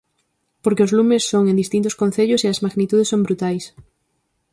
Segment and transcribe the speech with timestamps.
[0.63, 3.65] Porque os lumes son en distintos concellos e as magnitudes son brutais.